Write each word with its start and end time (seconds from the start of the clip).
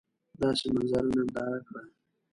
داسي 0.39 0.67
منظره 0.73 1.07
ننداره 1.17 1.59
کړه! 1.67 1.81